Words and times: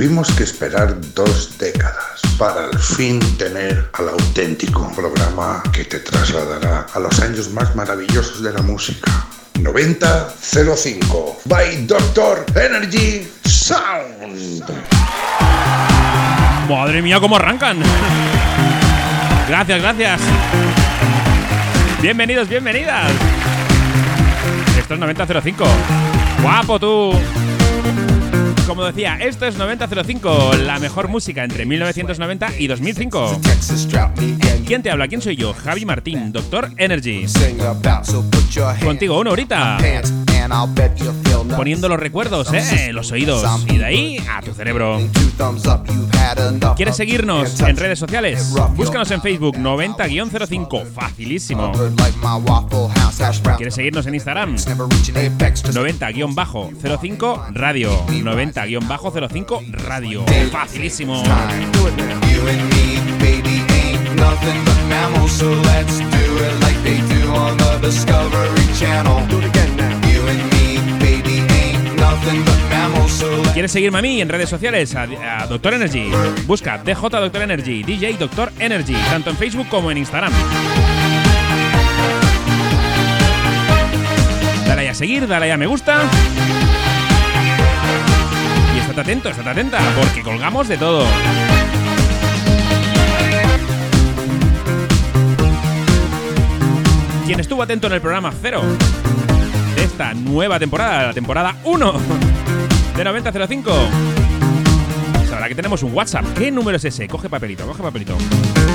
Tuvimos 0.00 0.32
que 0.32 0.44
esperar 0.44 0.96
dos 1.14 1.58
décadas 1.58 2.22
para 2.38 2.64
al 2.64 2.78
fin 2.78 3.20
tener 3.36 3.90
al 3.92 4.08
auténtico 4.08 4.90
programa 4.96 5.62
que 5.74 5.84
te 5.84 5.98
trasladará 5.98 6.86
a 6.94 6.98
los 7.00 7.20
años 7.20 7.50
más 7.50 7.76
maravillosos 7.76 8.42
de 8.42 8.50
la 8.50 8.62
música. 8.62 9.26
9005 9.60 11.40
by 11.44 11.84
Doctor 11.86 12.46
Energy 12.56 13.30
Sound. 13.44 14.64
Madre 16.66 17.02
mía, 17.02 17.20
cómo 17.20 17.36
arrancan. 17.36 17.76
Gracias, 19.48 19.82
gracias. 19.82 20.20
Bienvenidos, 22.00 22.48
bienvenidas. 22.48 23.12
Esto 24.78 24.94
es 24.94 25.00
9005. 25.00 25.64
Guapo 26.40 26.80
tú. 26.80 27.12
Como 28.70 28.84
decía, 28.84 29.16
esto 29.16 29.48
es 29.48 29.56
9005, 29.56 30.52
la 30.64 30.78
mejor 30.78 31.08
música 31.08 31.42
entre 31.42 31.66
1990 31.66 32.50
y 32.56 32.68
2005. 32.68 33.40
¿Quién 34.64 34.80
te 34.80 34.92
habla? 34.92 35.08
¿Quién 35.08 35.20
soy 35.20 35.34
yo? 35.34 35.52
Javi 35.52 35.84
Martín, 35.84 36.30
Doctor 36.30 36.70
Energy. 36.76 37.26
Contigo 38.84 39.18
una 39.18 39.32
horita. 39.32 39.76
Poniendo 41.56 41.88
los 41.88 41.98
recuerdos, 41.98 42.52
¿eh? 42.52 42.92
Los 42.92 43.10
oídos. 43.12 43.42
Y 43.68 43.78
de 43.78 43.84
ahí 43.84 44.18
a 44.30 44.42
tu 44.42 44.52
cerebro. 44.52 45.00
¿Quieres 46.76 46.96
seguirnos 46.96 47.58
en 47.60 47.76
redes 47.76 47.98
sociales? 47.98 48.54
Búscanos 48.74 49.10
en 49.10 49.22
Facebook 49.22 49.56
90-05. 49.56 50.86
Facilísimo. 50.86 51.72
¿Quieres 53.56 53.74
seguirnos 53.74 54.06
en 54.06 54.14
Instagram? 54.14 54.56
90-05 54.56 57.52
Radio. 57.52 58.06
90-05 58.06 59.72
Radio. 59.86 60.24
Facilísimo. 60.50 61.22
nothing 64.20 64.64
but 64.64 64.76
mammals, 64.88 65.32
so 65.32 65.48
let's 65.48 65.98
do 65.98 66.38
it 66.46 66.60
like 66.60 66.76
they 66.82 66.98
do 67.14 67.32
on 67.32 67.56
the 67.56 67.78
Discovery 67.80 68.66
Channel. 68.74 69.26
Do 69.28 69.38
it 69.38 69.46
again 69.46 69.76
now. 69.76 69.89
¿Quieres 73.52 73.72
seguirme 73.72 73.98
a 73.98 74.02
mí 74.02 74.20
en 74.20 74.28
redes 74.28 74.48
sociales? 74.48 74.94
A, 74.94 75.46
Doctor 75.46 75.74
Energy. 75.74 76.10
Busca 76.46 76.78
DJ 76.78 76.94
Doctor 77.10 77.42
Energy, 77.42 77.82
DJ 77.82 78.14
Doctor 78.14 78.52
Energy, 78.58 78.94
tanto 79.10 79.30
en 79.30 79.36
Facebook 79.36 79.68
como 79.68 79.90
en 79.90 79.98
Instagram. 79.98 80.32
Dale 84.66 84.88
a 84.88 84.94
seguir, 84.94 85.26
dale 85.26 85.52
a 85.52 85.56
me 85.56 85.66
gusta. 85.66 86.02
Y 88.74 88.78
estate 88.78 89.00
atento, 89.00 89.28
estate 89.30 89.50
atenta, 89.50 89.78
porque 89.96 90.22
colgamos 90.22 90.68
de 90.68 90.78
todo. 90.78 91.04
Quien 97.26 97.40
estuvo 97.40 97.62
atento 97.62 97.86
en 97.86 97.92
el 97.94 98.00
programa 98.00 98.32
cero 98.40 98.62
esta 100.00 100.14
nueva 100.14 100.58
temporada, 100.58 101.08
la 101.08 101.12
temporada 101.12 101.56
1 101.62 101.92
de 102.96 103.04
9005. 103.04 103.70
Sabrá 105.28 105.46
que 105.46 105.54
tenemos 105.54 105.82
un 105.82 105.92
WhatsApp. 105.92 106.24
¿Qué 106.38 106.50
número 106.50 106.78
es 106.78 106.84
ese? 106.86 107.06
Coge 107.06 107.28
papelito, 107.28 107.66
coge 107.66 107.82
papelito. 107.82 108.16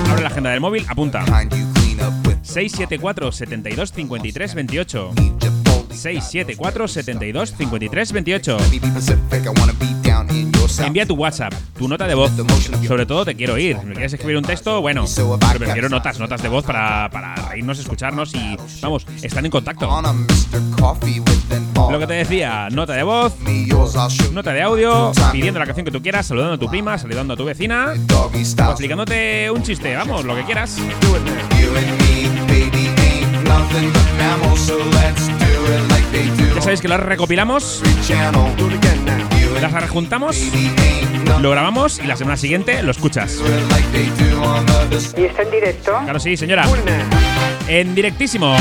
Abre 0.07 0.21
la 0.21 0.27
agenda 0.27 0.51
del 0.51 0.61
móvil, 0.61 0.85
apunta. 0.87 1.25
find 1.25 1.51
you 1.51 1.65
clean 1.73 1.99
up 1.99 2.13
with 2.27 2.37
674 2.43 3.31
72 3.31 3.91
53 3.91 4.53
28. 4.53 5.64
674 5.95 6.87
72 6.87 7.53
53 7.57 8.11
28. 8.11 8.57
me 8.71 8.79
be 8.79 8.87
Pacific. 8.91 9.45
I 9.45 9.59
wanna 9.59 9.73
be 9.73 9.87
down 10.07 10.29
in 10.29 10.51
your 10.53 10.69
south. 10.69 10.87
Envía 10.87 11.05
tu 11.05 11.15
WhatsApp, 11.15 11.53
tu 11.77 11.87
nota 11.87 12.07
de 12.07 12.15
voz. 12.15 12.31
Sobre 12.87 13.05
todo 13.05 13.25
te 13.25 13.35
quiero. 13.35 13.55
Si 13.55 13.73
me 13.73 13.93
quieres 13.93 14.13
escribir 14.13 14.37
un 14.37 14.43
texto, 14.43 14.81
bueno. 14.81 15.05
Pero 15.15 15.59
prefiero 15.59 15.89
notas, 15.89 16.19
notas 16.19 16.41
de 16.41 16.49
voz 16.49 16.65
para, 16.65 17.09
para 17.09 17.35
reírnos, 17.49 17.79
escucharnos 17.79 18.33
y, 18.35 18.57
vamos, 18.81 19.05
están 19.21 19.45
en 19.45 19.51
contacto. 19.51 19.89
Lo 21.91 21.99
que 21.99 22.07
te 22.07 22.13
decía, 22.13 22.69
nota 22.71 22.93
de 22.93 23.03
voz, 23.03 23.35
nota 24.31 24.53
de 24.53 24.61
audio, 24.61 25.11
pidiendo 25.31 25.59
la 25.59 25.65
canción 25.65 25.85
que 25.85 25.91
tú 25.91 26.01
quieras, 26.01 26.25
saludando 26.25 26.55
a 26.55 26.57
tu 26.57 26.69
prima, 26.69 26.97
saludando 26.97 27.33
a 27.33 27.37
tu 27.37 27.45
vecina, 27.45 27.93
explicándote 28.69 29.49
un 29.51 29.63
chiste, 29.63 29.95
vamos, 29.95 30.25
lo 30.25 30.35
que 30.35 30.43
quieras. 30.43 30.77
Ya 36.55 36.61
sabéis 36.61 36.81
que 36.81 36.87
las 36.87 36.99
recopilamos, 36.99 37.81
las 39.61 39.73
and 39.73 39.81
rejuntamos, 39.81 40.37
lo 41.41 41.51
grabamos 41.51 41.99
y 41.99 42.07
la 42.07 42.15
semana 42.15 42.37
siguiente 42.37 42.81
lo 42.83 42.91
escuchas. 42.91 43.39
¿Y 45.17 45.23
está 45.23 45.41
en 45.43 45.51
directo? 45.51 45.91
Claro, 46.03 46.19
sí, 46.19 46.37
señora. 46.37 46.65
En 47.67 47.95
directísimo. 47.95 48.55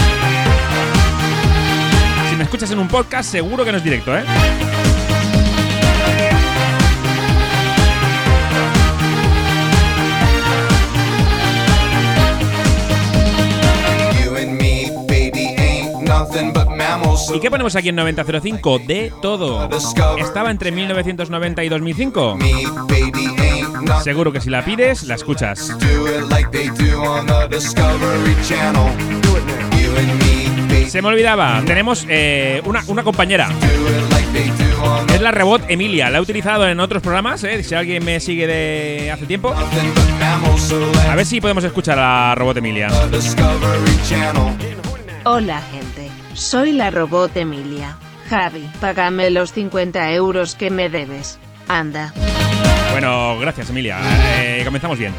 Si 2.30 2.36
me 2.36 2.44
escuchas 2.44 2.70
en 2.70 2.78
un 2.78 2.88
podcast, 2.88 3.30
seguro 3.30 3.64
que 3.64 3.72
no 3.72 3.78
es 3.78 3.84
directo, 3.84 4.16
¿eh? 4.16 4.24
¿Y 17.34 17.40
qué 17.40 17.50
ponemos 17.50 17.76
aquí 17.76 17.88
en 17.88 17.96
9005? 17.96 18.78
De 18.80 19.12
todo. 19.20 19.68
¿Estaba 20.18 20.50
entre 20.50 20.72
1990 20.72 21.64
y 21.64 21.68
2005? 21.68 22.36
me, 22.36 22.52
baby, 22.88 23.26
ain't 23.38 23.82
nothing. 23.82 24.04
Seguro 24.04 24.32
que 24.32 24.40
si 24.40 24.50
la 24.50 24.64
pides, 24.64 25.04
la 25.04 25.14
escuchas. 25.14 25.76
Se 30.88 31.02
me 31.02 31.08
olvidaba, 31.08 31.62
tenemos 31.66 32.06
eh, 32.08 32.62
una, 32.64 32.84
una 32.86 33.02
compañera. 33.02 33.48
Es 35.12 35.20
la 35.20 35.30
Rebot 35.30 35.62
Emilia. 35.68 36.10
La 36.10 36.18
he 36.18 36.20
utilizado 36.20 36.68
en 36.68 36.78
otros 36.80 37.02
programas, 37.02 37.42
¿eh? 37.44 37.62
Si 37.62 37.74
alguien 37.74 38.04
me 38.04 38.20
sigue 38.20 38.46
de 38.46 39.10
hace 39.10 39.26
tiempo. 39.26 39.54
A 41.08 41.14
ver 41.14 41.26
si 41.26 41.40
podemos 41.40 41.64
escuchar 41.64 41.98
a 41.98 42.28
la 42.28 42.34
Robot 42.34 42.58
Emilia. 42.58 42.88
Hola 45.26 45.62
gente, 45.72 46.03
soy 46.34 46.72
la 46.72 46.90
robot 46.90 47.36
Emilia. 47.36 47.96
Javi, 48.28 48.68
págame 48.80 49.30
los 49.30 49.52
50 49.52 50.12
euros 50.12 50.54
que 50.54 50.70
me 50.70 50.88
debes. 50.88 51.38
Anda. 51.68 52.12
Bueno, 52.92 53.38
gracias 53.38 53.70
Emilia. 53.70 53.98
Eh, 54.38 54.62
comenzamos 54.64 54.98
bien. 54.98 55.14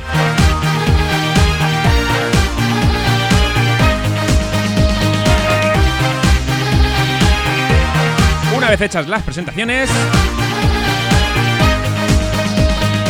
Una 8.56 8.70
vez 8.70 8.82
hechas 8.82 9.08
las 9.08 9.22
presentaciones, 9.22 9.90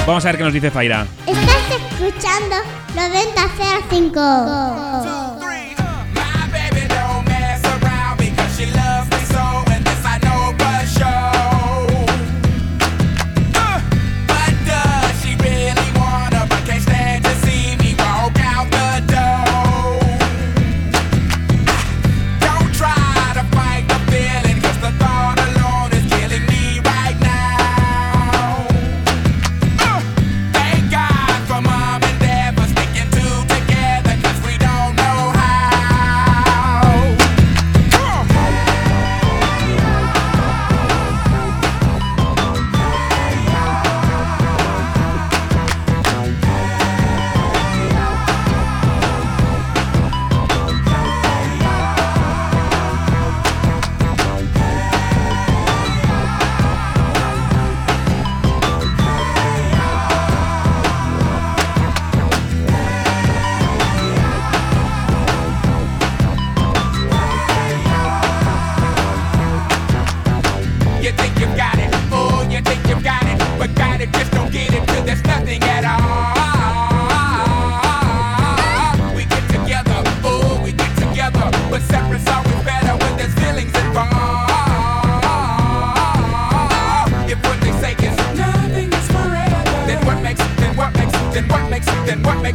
vamos 0.05 0.25
a 0.25 0.29
ver 0.29 0.37
qué 0.37 0.43
nos 0.43 0.53
dice 0.53 0.71
Zaira. 0.71 1.05
Estás 1.27 1.81
escuchando 1.91 2.55
9005. 2.95 5.24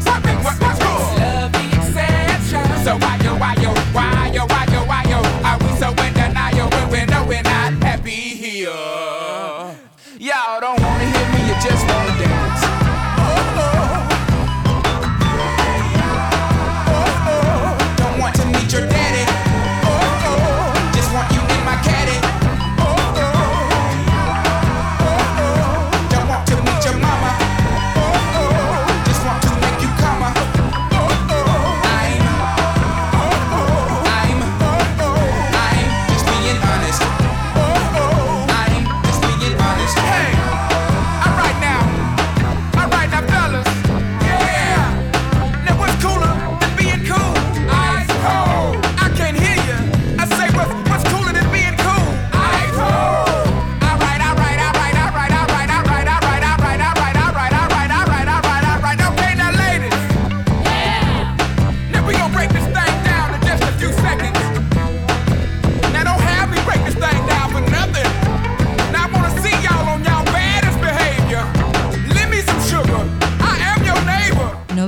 something 0.01 0.40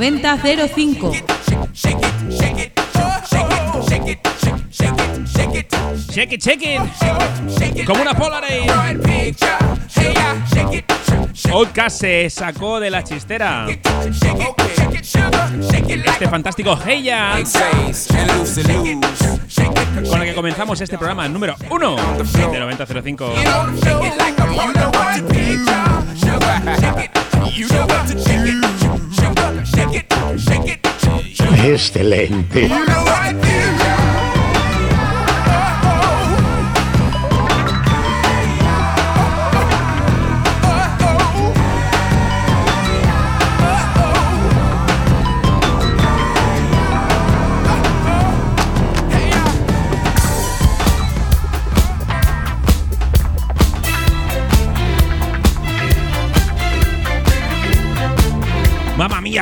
9005. 0.02 1.12
Shake 6.10 6.32
it, 6.32 6.42
shake 6.42 6.62
it. 6.66 7.86
Como 7.86 8.02
una 8.02 8.12
Polaroid. 8.12 8.68
Oka 11.52 11.88
se 11.88 12.28
sacó 12.30 12.80
de 12.80 12.90
la 12.90 13.04
chistera. 13.04 13.68
Este 15.88 16.28
fantástico 16.28 16.76
Heya. 16.84 17.34
Con 20.10 20.20
el 20.20 20.28
que 20.28 20.34
comenzamos 20.34 20.80
este 20.80 20.98
programa 20.98 21.28
número 21.28 21.54
1 21.70 21.96
de 22.50 22.58
9005. 22.58 23.34
Es 31.64 31.64
excelente. 31.64 32.68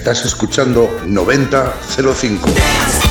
Estás 0.00 0.24
escuchando 0.24 0.88
9005. 1.06 3.09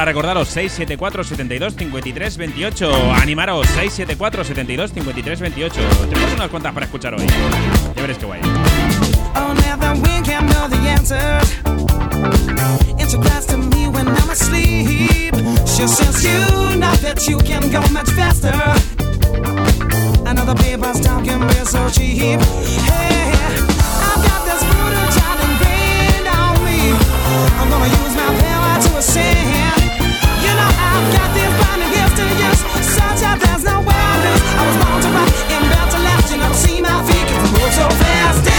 Para 0.00 0.12
recordaros, 0.12 0.48
674 0.48 1.24
72 1.24 1.74
53 1.74 2.36
28. 2.38 3.12
Animaros, 3.16 3.66
674 3.66 4.44
72 4.44 4.92
53 4.92 5.40
28. 5.40 5.80
Tenemos 6.08 6.32
unas 6.36 6.48
cuantas 6.48 6.72
para 6.72 6.86
escuchar 6.86 7.14
hoy. 7.14 7.26
Ya 7.94 8.00
veréis 8.00 8.16
qué 8.16 8.24
guay. 8.24 8.40
Oh, 9.36 9.52
Another 20.26 20.54
paper's 20.54 21.00
talking 21.00 21.40
real 21.40 21.66
so 21.66 21.90
cheap. 21.90 22.40
Hey, 22.40 23.32
I've 24.00 24.22
got 24.24 24.44
this 24.46 24.64
brutal 24.64 25.08
child 25.12 25.40
and 25.42 25.50
ingrained 25.50 26.28
on 26.28 26.56
me. 26.64 26.94
I'm 27.60 27.68
gonna 27.68 27.86
use 27.86 28.14
my 28.16 28.30
power 28.40 28.80
to 28.80 28.96
ascend. 28.96 29.59
so 37.80 37.88
fast. 37.88 38.49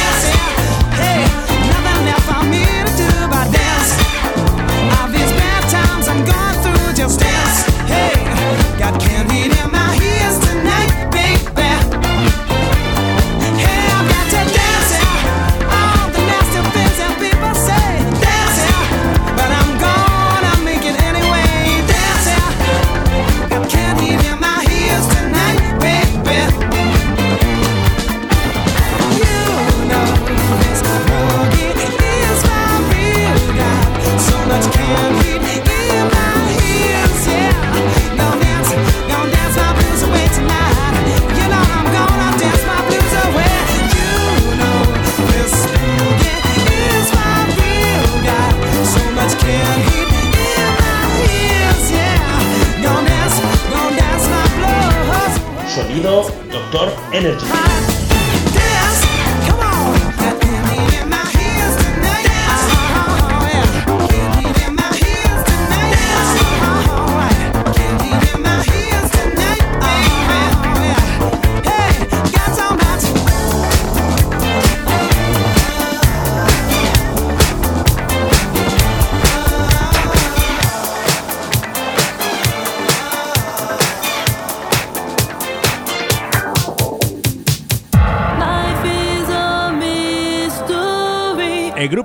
energy. 57.14 57.71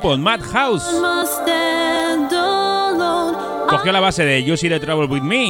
Grupo 0.06 0.18
Madhouse 0.18 0.84
cogió 3.68 3.92
la 3.92 4.00
base 4.00 4.24
de 4.24 4.44
You 4.44 4.56
See 4.56 4.68
the 4.68 4.78
Trouble 4.78 5.06
with 5.06 5.22
Me 5.22 5.46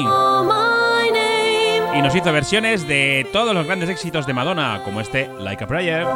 y 1.95 2.03
nos 2.03 2.15
hizo 2.15 2.33
versiones 2.33 2.87
de 2.89 3.27
todos 3.33 3.55
los 3.55 3.67
grandes 3.67 3.89
éxitos 3.89 4.27
de 4.27 4.35
Madonna, 4.35 4.83
como 4.85 5.01
este 5.01 5.31
Like 5.39 5.65
a 5.65 5.67
Prayer. 5.67 6.07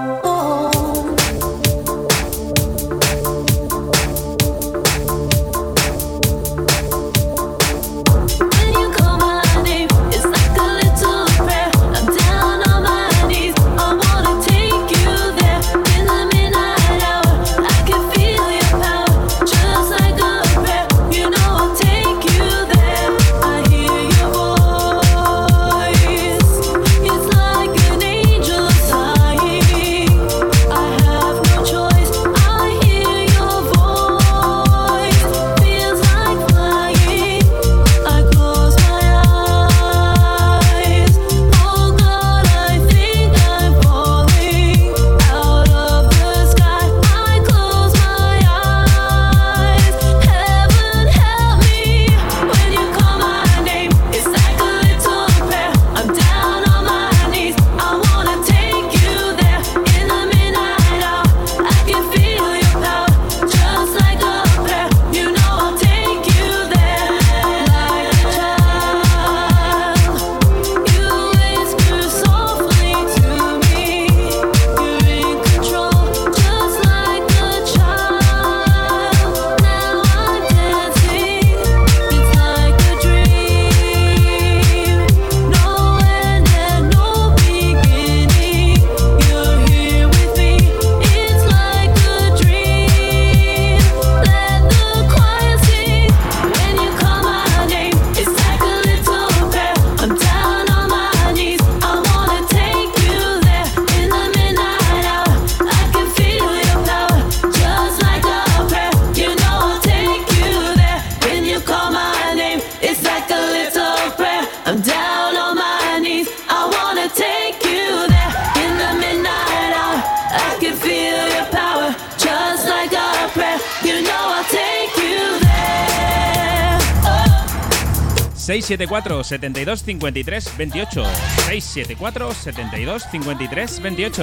674 128.70 129.24
72 129.24 129.82
53 129.82 130.40
28 130.56 131.04
674 131.48 132.34
72 132.34 133.04
53 133.10 133.66
28 133.80 134.22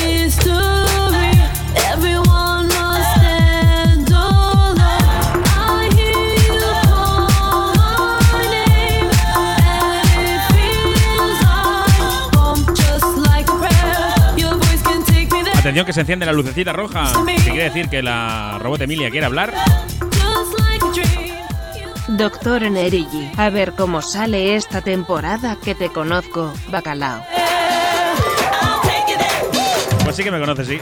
History, 0.00 1.32
everyone 1.92 2.68
must 2.68 3.10
stand 3.16 4.08
alone. 4.08 4.78
I 5.44 5.90
hear 5.92 6.32
you 6.40 6.56
call 6.88 7.74
my 8.32 8.48
name, 8.48 9.10
and 9.36 10.24
it 10.24 10.40
feels 10.54 11.38
like 11.44 12.00
home, 12.34 12.64
just 12.74 13.18
like 13.28 13.46
a 13.46 13.56
prayer. 13.60 14.38
Your 14.38 14.54
voice 14.56 14.82
can 14.82 15.04
take 15.04 15.30
me 15.32 15.42
there, 15.42 15.52
Atención 15.58 15.84
que 15.84 15.92
se 15.92 16.00
enciende 16.00 16.24
la 16.24 16.32
lucecita 16.32 16.72
roja. 16.72 17.12
Si 17.38 17.50
quiere 17.50 17.64
decir 17.64 17.88
que 17.90 18.02
la 18.02 18.58
robot 18.58 18.80
Emilia 18.80 19.10
quiere 19.10 19.26
hablar, 19.26 19.52
Doctor 22.20 22.70
Nerigi, 22.70 23.32
a 23.38 23.48
ver 23.48 23.72
cómo 23.72 24.02
sale 24.02 24.54
esta 24.54 24.82
temporada 24.82 25.56
que 25.56 25.74
te 25.74 25.88
conozco, 25.88 26.52
bacalao. 26.68 27.24
Pues 30.04 30.16
sí 30.16 30.22
que 30.22 30.30
me 30.30 30.38
conoce, 30.38 30.66
sí. 30.66 30.78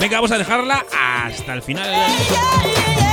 Venga, 0.00 0.18
vamos 0.18 0.30
a 0.30 0.38
dejarla 0.38 0.86
hasta 0.92 1.54
el 1.54 1.62
final. 1.62 3.03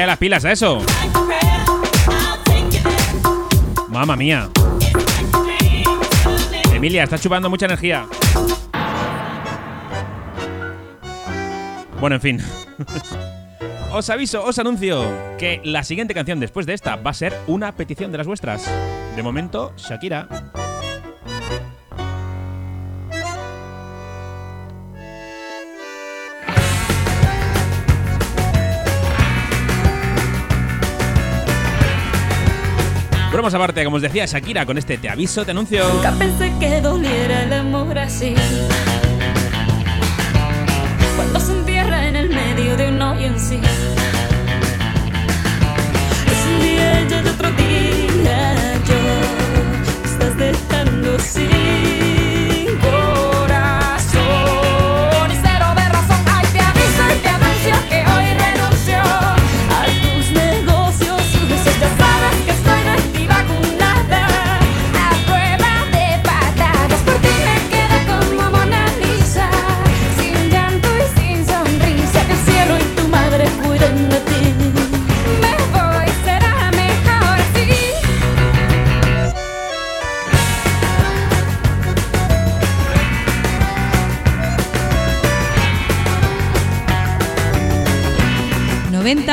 De 0.00 0.06
las 0.06 0.18
pilas 0.18 0.44
a 0.44 0.52
eso. 0.52 0.78
Mamma 3.88 4.16
mía. 4.16 4.48
Emilia, 6.72 7.04
está 7.04 7.18
chupando 7.18 7.48
mucha 7.48 7.66
energía. 7.66 8.06
Bueno, 12.00 12.16
en 12.16 12.22
fin. 12.22 12.42
Os 13.92 14.10
aviso, 14.10 14.44
os 14.44 14.58
anuncio 14.58 15.06
que 15.38 15.62
la 15.64 15.82
siguiente 15.82 16.12
canción 16.12 16.38
después 16.38 16.66
de 16.66 16.74
esta 16.74 16.96
va 16.96 17.12
a 17.12 17.14
ser 17.14 17.32
una 17.46 17.72
petición 17.72 18.12
de 18.12 18.18
las 18.18 18.26
vuestras. 18.26 18.70
De 19.14 19.22
momento, 19.22 19.72
Shakira. 19.78 20.28
Bromas 33.46 33.54
aparte, 33.54 33.84
como 33.84 33.94
os 33.94 34.02
decía 34.02 34.26
Shakira, 34.26 34.66
con 34.66 34.76
este 34.76 34.98
te 34.98 35.08
aviso, 35.08 35.44
te 35.44 35.52
anuncio. 35.52 35.88
Nunca 35.88 36.10
pensé 36.18 36.52
que 36.58 36.80
doliera 36.80 37.44
el 37.44 37.52
amor 37.52 37.96
así. 37.96 38.34
Cuando 41.14 41.38
se 41.38 41.52
entierra 41.52 42.08
en 42.08 42.16
el 42.16 42.28
medio 42.28 42.76
de 42.76 42.88
un 42.88 43.00
hoyo 43.00 43.26
en 43.26 43.38
sí. 43.38 43.60
Es 46.26 46.46
un 46.48 46.60
día 46.60 47.02
y 47.02 47.28
otro 47.28 47.52
día 47.52 48.74
yo. 48.84 50.10
Estás 50.10 50.36
dejando 50.38 51.16
sin 51.20 51.85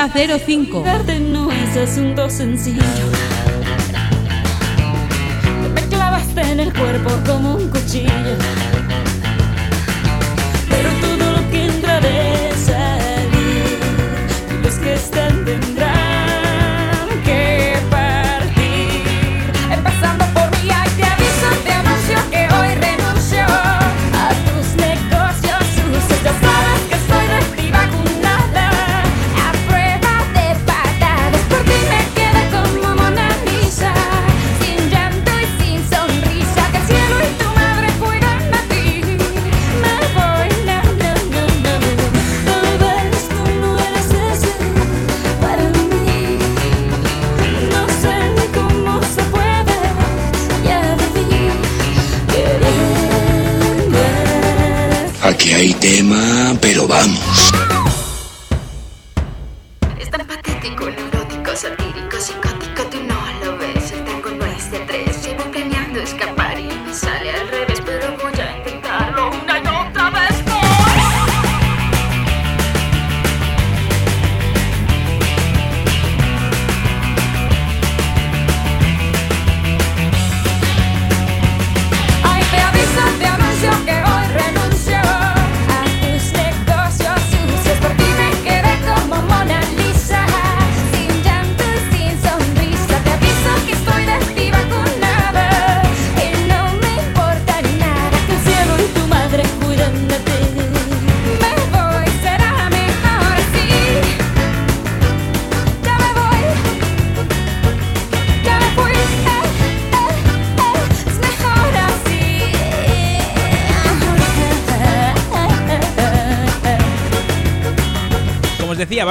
9005. 0.08 0.84
Verte 0.84 1.18
no 1.22 1.50
es 1.50 1.78
asunto 1.78 2.30
sencillo. 2.30 2.82
Me 5.74 5.82
clavaste 5.84 6.42
en 6.42 6.60
el 6.60 6.74
cuerpo 6.74 7.10
como 7.26 7.56
un 7.56 7.70
cuchillo. 7.70 8.73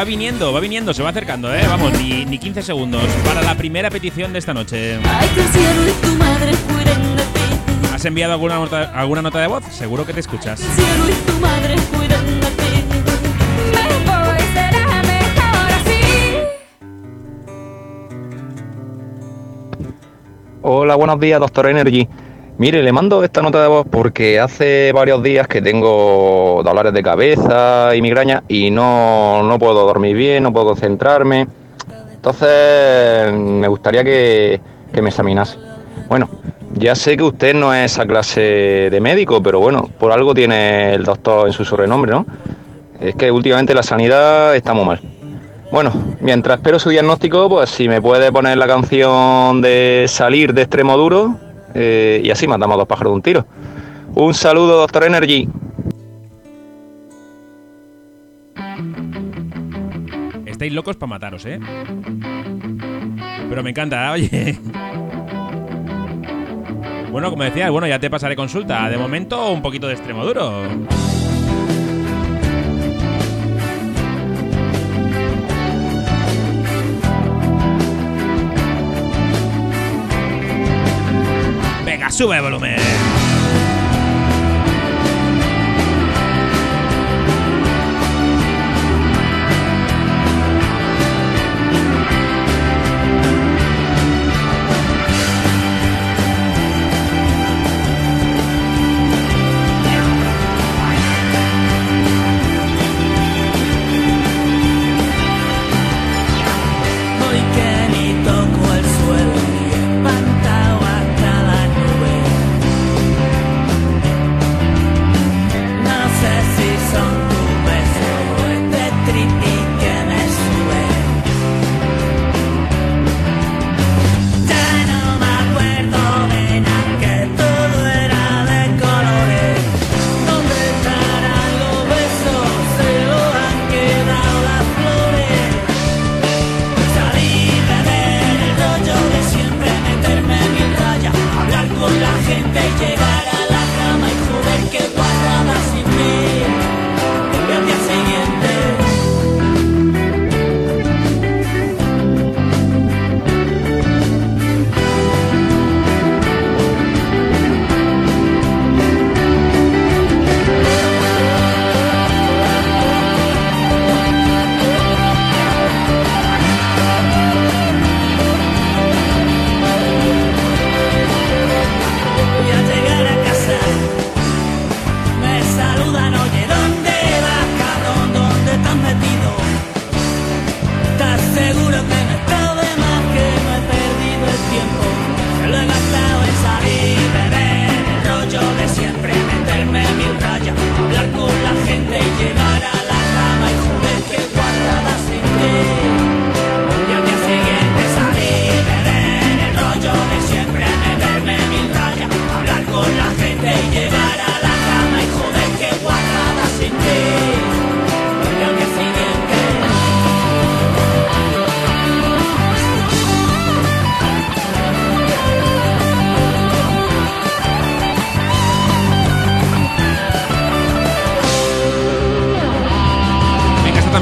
Va 0.03 0.05
viniendo, 0.05 0.53
va 0.53 0.59
viniendo, 0.59 0.93
se 0.93 1.01
va 1.01 1.11
acercando, 1.11 1.55
¿eh? 1.55 1.63
Vamos, 1.69 1.93
ni, 1.97 2.25
ni 2.25 2.37
15 2.37 2.63
segundos 2.63 3.05
para 3.25 3.41
la 3.41 3.55
primera 3.55 3.89
petición 3.89 4.33
de 4.33 4.41
esta 4.41 4.53
noche. 4.53 4.99
¿Has 7.95 8.05
enviado 8.05 8.33
alguna 8.33 8.57
nota, 8.57 8.91
alguna 8.99 9.23
nota 9.23 9.39
de 9.39 9.47
voz? 9.47 9.63
Seguro 9.71 10.05
que 10.05 10.13
te 10.13 10.19
escuchas. 10.19 10.61
Hola, 20.63 20.97
buenos 20.97 21.21
días, 21.21 21.39
doctor 21.39 21.69
Energy. 21.69 22.09
Mire, 22.59 22.83
le 22.83 22.93
mando 22.93 23.25
esta 23.25 23.41
nota 23.41 23.63
de 23.63 23.69
voz 23.69 23.87
porque 23.91 24.39
hace 24.39 24.93
varios 24.93 25.23
días 25.23 25.49
que 25.49 25.63
tengo 25.63 26.61
dolores 26.63 26.93
de 26.93 27.03
cabeza 27.03 27.97
y 27.97 28.03
migraña 28.03 28.45
y 28.47 28.71
no, 28.71 29.43
no 29.43 29.59
puedo 29.59 29.87
dormir 29.87 30.15
bien, 30.15 30.43
no 30.43 30.53
puedo 30.53 30.67
concentrarme. 30.67 31.49
Entonces, 32.15 33.33
me 33.33 33.67
gustaría 33.69 34.05
que, 34.05 34.61
que 34.93 35.03
me 35.03 35.09
examinase. 35.09 35.59
Bueno, 36.09 36.29
ya 36.75 36.95
sé 36.95 37.17
que 37.17 37.25
usted 37.25 37.55
no 37.55 37.75
es 37.75 37.93
esa 37.93 38.07
clase 38.07 38.89
de 38.91 39.01
médico, 39.01 39.43
pero 39.43 39.59
bueno, 39.59 39.89
por 39.99 40.13
algo 40.13 40.35
tiene 40.35 40.95
el 40.95 41.05
doctor 41.05 41.47
en 41.47 41.55
su 41.55 41.65
sobrenombre, 41.65 42.13
¿no? 42.13 42.27
Es 43.01 43.15
que 43.17 43.31
últimamente 43.31 43.75
la 43.75 43.83
sanidad 43.83 44.55
está 44.55 44.75
muy 44.75 44.85
mal. 44.85 45.01
Bueno, 45.73 45.91
mientras 46.21 46.59
espero 46.59 46.79
su 46.79 46.91
diagnóstico, 46.91 47.49
pues 47.49 47.71
si 47.71 47.89
me 47.89 48.03
puede 48.03 48.31
poner 48.31 48.59
la 48.59 48.67
canción 48.67 49.63
de 49.63 50.05
Salir 50.07 50.53
de 50.53 50.63
Extremo 50.63 50.99
Duro 50.99 51.39
eh, 51.75 52.21
y 52.25 52.31
así 52.31 52.47
matamos 52.47 52.75
a 52.75 52.79
dos 52.79 52.89
pájaros 52.89 53.13
de 53.13 53.17
un 53.17 53.23
tiro. 53.23 53.47
Un 54.15 54.35
saludo, 54.35 54.79
doctor 54.79 55.05
Energy. 55.05 55.49
Estáis 60.47 60.73
locos 60.73 60.97
para 60.97 61.11
mataros, 61.11 61.47
¿eh? 61.47 61.59
Pero 63.49 63.63
me 63.63 63.71
encanta, 63.71 64.11
oye. 64.13 64.59
Bueno, 67.11 67.31
como 67.31 67.43
decía, 67.43 67.69
bueno, 67.71 67.87
ya 67.87 67.99
te 67.99 68.09
pasaré 68.09 68.37
consulta. 68.37 68.89
De 68.89 68.97
momento, 68.97 69.51
un 69.51 69.61
poquito 69.61 69.87
de 69.87 69.95
extremo 69.95 70.25
duro. 70.25 70.63
Sube 82.13 82.37
el 82.37 82.43
volumen. 82.43 83.12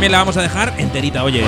También 0.01 0.13
la 0.13 0.19
vamos 0.21 0.39
a 0.39 0.41
dejar 0.41 0.73
enterita, 0.79 1.25
oye. 1.25 1.45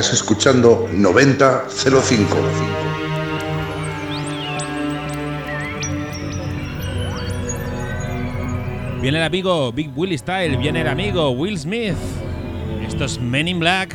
Estás 0.00 0.14
escuchando 0.14 0.88
9005. 0.94 2.36
Viene 9.02 9.18
el 9.18 9.24
amigo 9.24 9.70
Big 9.72 9.90
Willie 9.94 10.16
Style, 10.16 10.56
viene 10.56 10.80
el 10.80 10.88
amigo 10.88 11.32
Will 11.32 11.58
Smith. 11.58 11.92
Esto 12.88 13.04
es 13.04 13.20
Men 13.20 13.46
in 13.46 13.58
Black. 13.60 13.94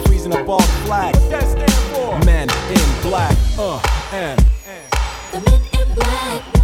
freezing 0.00 0.32
up 0.32 0.48
all 0.48 0.58
the 0.60 0.86
flag. 0.86 1.14
What 1.16 1.30
that 1.30 1.48
stand 1.48 1.72
for? 1.94 2.18
Men 2.24 2.48
in 2.70 3.02
black. 3.02 3.36
Uh, 3.58 3.80
and. 4.12 4.38
The 5.32 5.40
men 5.40 5.88
in 5.88 5.94
black. 5.94 6.61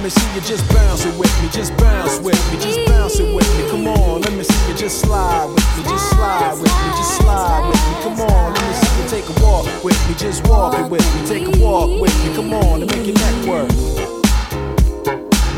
Let 0.00 0.04
me 0.04 0.10
see 0.16 0.34
you 0.34 0.40
just 0.40 0.66
bounce 0.72 1.04
it 1.04 1.14
with 1.18 1.42
me, 1.42 1.48
just 1.52 1.76
bounce 1.76 2.20
with 2.20 2.40
me, 2.50 2.58
just 2.58 2.88
bounce 2.88 3.20
it 3.20 3.34
with 3.34 3.46
me. 3.58 3.68
Come 3.68 3.86
on, 3.86 4.22
let 4.22 4.32
me 4.32 4.42
see 4.42 4.70
you 4.70 4.74
just 4.74 4.98
slide 5.02 5.44
with 5.44 5.76
me, 5.76 5.82
just 5.84 6.08
slide 6.08 6.54
with 6.54 6.72
me, 6.72 6.90
just 6.96 7.16
slide 7.18 7.68
with 7.68 7.76
me. 7.76 7.92
Come 8.04 8.20
on, 8.22 8.54
let 8.54 8.64
me 8.64 8.72
see 8.80 8.96
you 8.96 9.04
take 9.10 9.28
a 9.28 9.32
walk 9.44 9.66
with 9.84 10.08
me, 10.08 10.14
just 10.16 10.48
walk 10.48 10.72
it 10.78 10.88
with 10.88 11.04
me, 11.14 11.26
take 11.28 11.46
a 11.46 11.50
walk 11.62 12.00
with 12.00 12.16
me. 12.24 12.34
Come 12.34 12.54
on, 12.54 12.80
and 12.80 12.90
make 12.90 13.04
your 13.04 13.14
neck 13.14 13.44
work. 13.46 13.68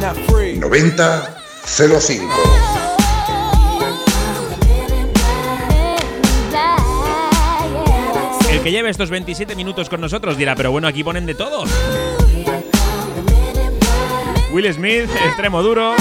Not 0.01 0.17
free. 0.27 0.59
9005. 0.59 2.27
El 8.51 8.61
que 8.61 8.73
lleve 8.73 8.91
estos 8.91 9.09
27 9.09 9.55
minutos 9.55 9.89
con 9.89 10.01
nosotros 10.01 10.37
dirá, 10.37 10.57
pero 10.57 10.73
bueno, 10.73 10.89
aquí 10.89 11.05
ponen 11.05 11.27
de 11.27 11.37
todo. 11.37 11.63
Will 14.53 14.71
Smith, 14.75 15.11
extremo 15.25 15.63
duro. 15.63 15.95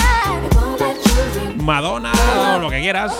Madonna, 1.63 2.11
o 2.55 2.59
lo 2.59 2.69
que 2.69 2.81
quieras. 2.81 3.13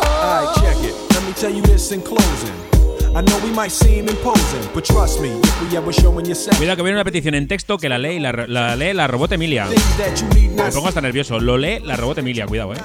Cuidado 6.58 6.78
que 6.78 6.84
viene 6.84 6.94
una 6.94 7.04
petición 7.04 7.36
en 7.36 7.48
texto 7.48 7.78
que 7.78 7.88
la 7.88 7.98
lee, 7.98 8.20
la, 8.20 8.32
la 8.32 8.76
lee 8.76 8.94
la 8.94 9.08
robot 9.08 9.32
Emilia. 9.32 9.68
Me 10.56 10.72
pongo 10.72 10.88
hasta 10.90 11.00
nervioso. 11.00 11.40
Lo 11.40 11.58
lee 11.58 11.80
la 11.80 11.96
robot 11.96 12.18
Emilia, 12.18 12.46
cuidado, 12.46 12.74
eh. 12.74 12.78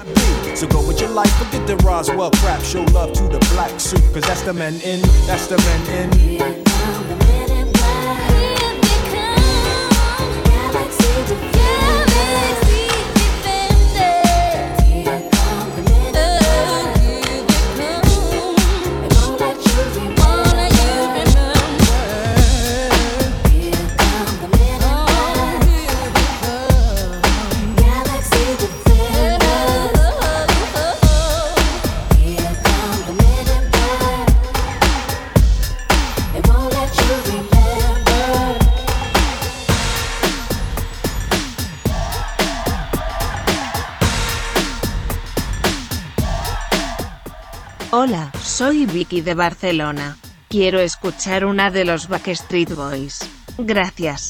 So 0.54 0.68
go 0.68 0.80
with 0.80 1.00
your 1.00 1.10
life, 1.10 1.30
forget 1.38 1.66
the 1.66 1.76
Roswell 1.84 2.30
crap. 2.42 2.62
Show 2.62 2.84
love 2.92 3.12
to 3.12 3.28
the 3.28 3.44
black 3.52 3.78
suit, 3.78 4.00
cause 4.14 4.22
that's 4.22 4.42
the 4.42 4.52
men 4.52 4.80
in, 4.84 5.00
that's 5.26 5.48
the 5.48 5.58
men 5.58 6.10
in. 6.10 7.25
Hola, 48.08 48.30
soy 48.40 48.86
Vicky 48.86 49.20
de 49.20 49.34
Barcelona. 49.34 50.16
Quiero 50.48 50.78
escuchar 50.78 51.44
una 51.44 51.72
de 51.72 51.84
los 51.84 52.06
Backstreet 52.06 52.72
Boys. 52.72 53.18
Gracias. 53.58 54.28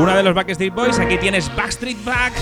Una 0.00 0.16
de 0.16 0.22
los 0.22 0.34
Backstreet 0.34 0.74
Boys, 0.74 0.98
aquí 0.98 1.18
tienes 1.18 1.54
Backstreet 1.54 2.02
Back. 2.04 2.32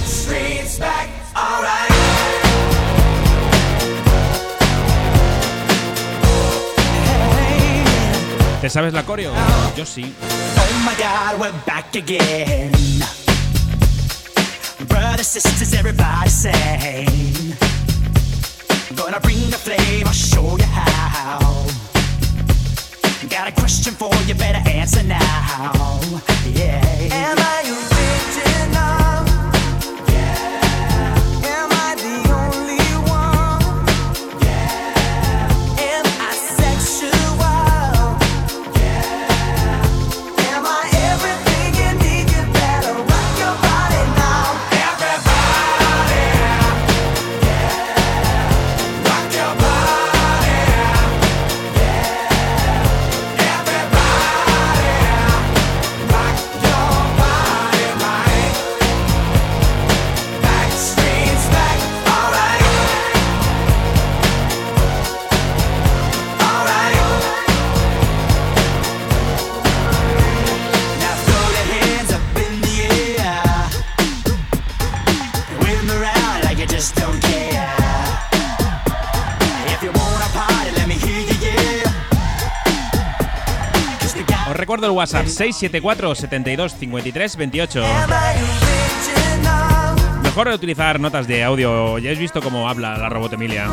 ¿Te 8.60 8.70
sabes 8.70 8.92
la 8.92 9.02
coreo? 9.02 9.32
Yo 9.76 9.84
sí. 9.84 10.14
Oh 10.22 10.88
my 10.88 10.94
god, 11.02 11.40
we're 11.40 11.52
back 11.66 11.96
again. 11.96 12.70
Brothers, 14.86 15.26
sisters, 15.26 15.72
everybody 15.72 16.30
sing. 16.30 17.56
Gonna 18.94 19.18
bring 19.18 19.50
the 19.50 19.58
flame, 19.58 20.06
I'll 20.06 20.12
show 20.12 20.56
you 20.56 20.64
how. 20.64 21.66
Got 23.28 23.48
a 23.48 23.52
question 23.52 23.94
for 23.94 24.14
you, 24.28 24.36
better 24.36 24.62
answer 24.70 25.02
now. 25.02 25.98
Yeah. 26.54 27.37
Recuerdo 84.78 84.92
el 84.92 84.98
WhatsApp 84.98 85.26
674 85.26 86.14
72 86.14 86.74
53 86.74 87.36
28. 87.36 87.82
Mejor 90.22 90.48
utilizar 90.48 91.00
notas 91.00 91.26
de 91.26 91.42
audio. 91.42 91.98
Ya 91.98 92.10
habéis 92.10 92.20
visto 92.20 92.40
cómo 92.40 92.68
habla 92.68 92.96
la 92.96 93.08
robot 93.08 93.32
Emilia. 93.32 93.66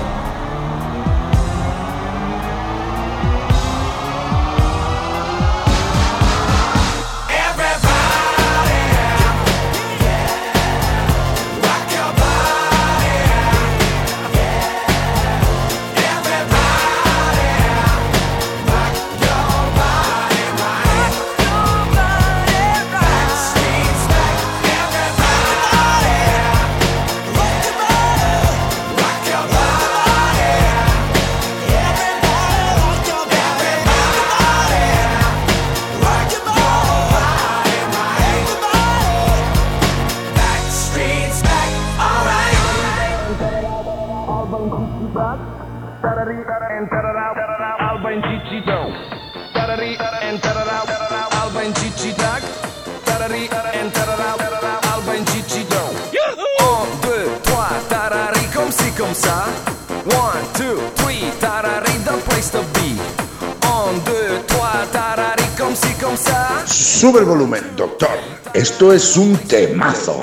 Sube 66.99 67.21
el 67.21 67.27
volumen, 67.27 67.63
doctor. 67.77 68.11
Esto 68.53 68.93
es 68.93 69.17
un 69.17 69.37
temazo. 69.37 70.21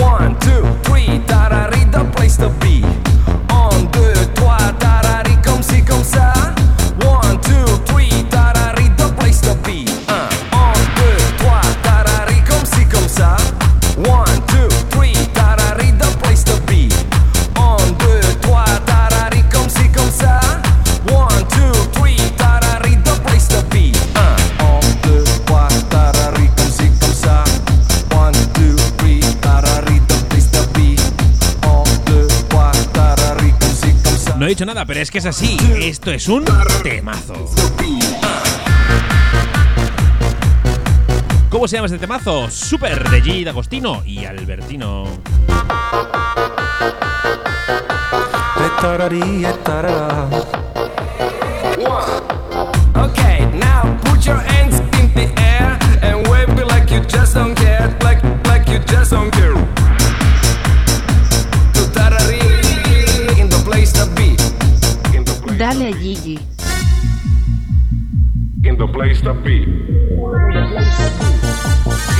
One, 0.00 0.36
two, 0.38 0.62
three, 0.84 1.18
nada, 34.66 34.84
pero 34.86 35.00
es 35.00 35.10
que 35.10 35.18
es 35.18 35.26
así. 35.26 35.56
Esto 35.80 36.10
es 36.10 36.28
un 36.28 36.44
temazo. 36.82 37.34
¿Cómo 41.48 41.68
se 41.68 41.76
llama 41.76 41.86
este 41.86 41.98
temazo? 41.98 42.50
Super 42.50 43.08
de 43.08 43.22
G. 43.22 43.44
D'Agostino 43.44 44.02
y 44.04 44.24
Albertino. 44.24 45.04
Dale 65.58 65.88
a 65.88 65.92
Gigi. 65.92 66.38
In 68.62 68.76
the 68.78 68.86
place 68.86 69.20
to 69.22 69.34
be. 69.34 69.64
In 69.64 69.72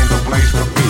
the 0.09 0.23
place 0.27 0.51
to 0.51 0.65
be. 0.75 0.88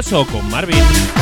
Con 0.00 0.48
Marvin. 0.48 1.17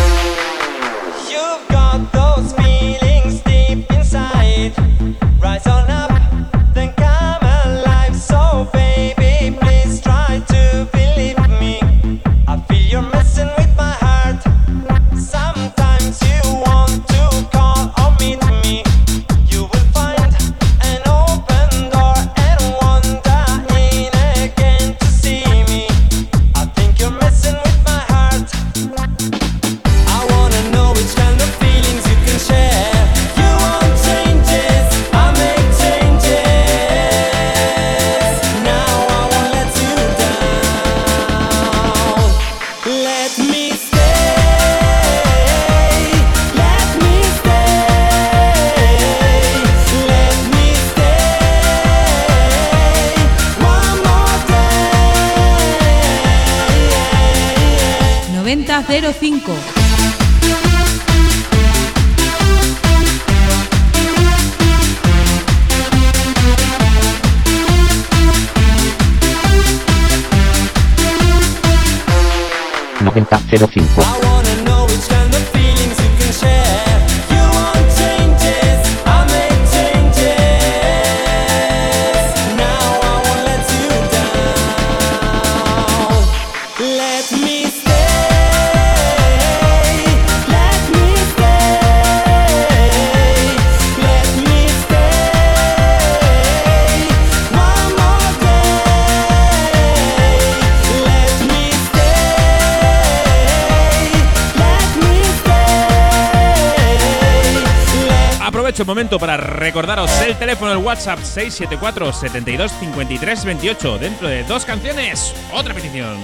El 108.86 108.94
momento 108.94 109.18
para 109.18 109.36
recordaros 109.36 110.08
el 110.22 110.38
teléfono 110.38 110.70
del 110.70 110.78
WhatsApp 110.78 111.18
674 111.18 112.12
72 112.12 112.70
53 112.70 113.44
28. 113.44 113.98
Dentro 113.98 114.28
de 114.28 114.44
dos 114.44 114.64
canciones, 114.64 115.34
otra 115.52 115.74
petición. 115.74 116.16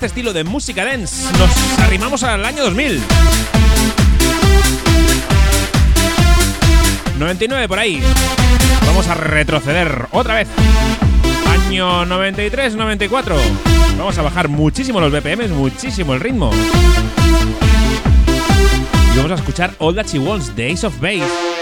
Este 0.00 0.06
estilo 0.06 0.32
de 0.32 0.44
música 0.44 0.82
dance 0.82 1.30
nos 1.38 1.78
arrimamos 1.80 2.22
al 2.22 2.42
año 2.46 2.64
2000. 2.64 3.02
99 7.18 7.68
por 7.68 7.78
ahí. 7.78 8.02
Vamos 8.86 9.08
a 9.08 9.14
retroceder 9.14 10.06
otra 10.12 10.36
vez. 10.36 10.48
Año 11.66 12.06
93-94. 12.06 13.36
Vamos 13.98 14.16
a 14.16 14.22
bajar 14.22 14.48
muchísimo 14.48 15.02
los 15.02 15.12
BPMs, 15.12 15.50
muchísimo 15.50 16.14
el 16.14 16.20
ritmo. 16.20 16.50
Y 19.12 19.16
vamos 19.18 19.32
a 19.32 19.34
escuchar 19.34 19.74
All 19.80 19.94
That 19.94 20.06
She 20.06 20.18
Wants 20.18 20.56
de 20.56 20.72
Ace 20.72 20.86
of 20.86 20.98
Base. 20.98 21.59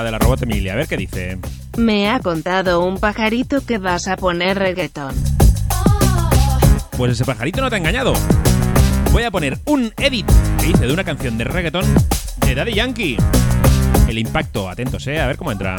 De 0.00 0.10
la 0.10 0.18
robot 0.18 0.42
Emilia. 0.42 0.72
A 0.72 0.76
ver 0.76 0.88
qué 0.88 0.96
dice. 0.96 1.38
Me 1.76 2.08
ha 2.08 2.20
contado 2.20 2.82
un 2.82 2.98
pajarito 2.98 3.64
que 3.64 3.76
vas 3.76 4.08
a 4.08 4.16
poner 4.16 4.58
reggaetón. 4.58 5.14
Pues 6.96 7.12
ese 7.12 7.24
pajarito 7.24 7.60
no 7.60 7.68
te 7.68 7.76
ha 7.76 7.78
engañado. 7.78 8.14
Voy 9.12 9.24
a 9.24 9.30
poner 9.30 9.58
un 9.66 9.92
edit 9.98 10.26
que 10.58 10.68
hice 10.68 10.86
de 10.86 10.92
una 10.92 11.04
canción 11.04 11.36
de 11.36 11.44
reggaeton 11.44 11.84
de 12.46 12.54
Daddy 12.54 12.72
Yankee. 12.72 13.16
El 14.08 14.18
impacto, 14.18 14.70
atentos, 14.70 15.06
eh, 15.06 15.20
a 15.20 15.26
ver 15.26 15.36
cómo 15.36 15.52
entra. 15.52 15.76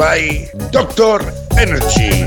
By 0.00 0.48
Doctor 0.72 1.20
Energy. 1.58 2.24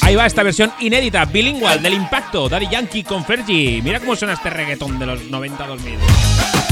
Ahí 0.00 0.16
va 0.16 0.24
esta 0.24 0.42
versión 0.42 0.72
inédita, 0.80 1.26
bilingüe 1.26 1.76
del 1.78 1.92
impacto, 1.92 2.48
Daddy 2.48 2.68
Yankee 2.70 3.04
con 3.04 3.26
Fergie. 3.26 3.82
Mira 3.82 4.00
cómo 4.00 4.16
suena 4.16 4.32
este 4.32 4.48
reggaetón 4.48 4.98
de 4.98 5.04
los 5.04 5.20
90-2000. 5.24 6.71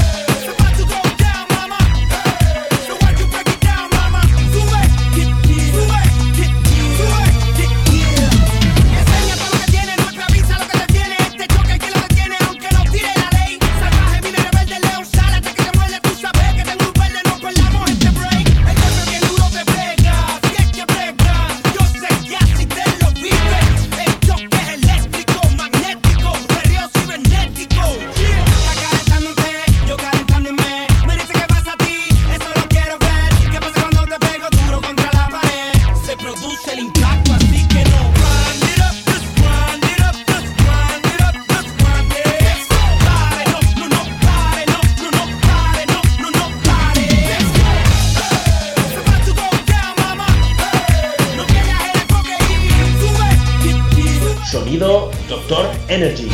Doctor 54.91 55.71
Energy. 55.87 56.27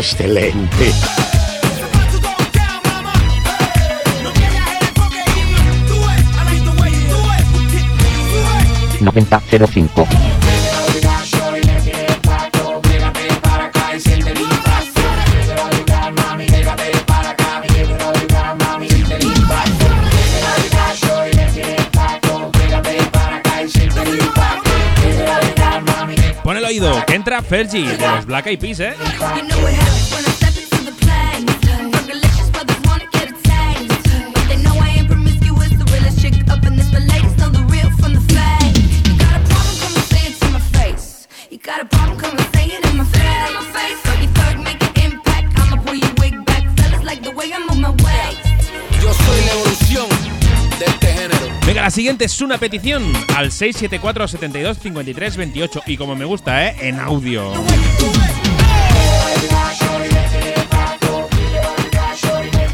excelente. 0.00 0.94
noventa 9.00 9.42
cero 9.48 9.66
cinco 9.70 10.06
Fergie 27.42 27.96
de 27.96 28.08
los 28.08 28.26
Black 28.26 28.46
Eyed 28.46 28.58
Peas, 28.58 28.80
¿eh? 28.80 28.94
Siguiente 51.90 52.26
es 52.26 52.40
una 52.40 52.58
petición 52.58 53.02
al 53.36 53.50
674 53.50 54.28
72 54.28 54.78
53 54.78 55.36
28 55.36 55.82
y 55.86 55.96
como 55.96 56.14
me 56.14 56.24
gusta, 56.24 56.66
¿eh? 56.66 56.76
En 56.80 57.00
audio. 57.00 57.52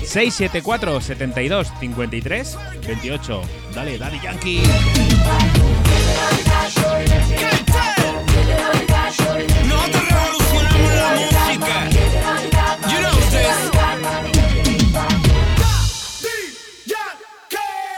674 0.03 1.01
72 1.01 1.73
53 1.79 2.59
28. 2.87 3.43
Dale, 3.75 3.99
dale, 3.99 4.21
Yankee. 4.23 4.62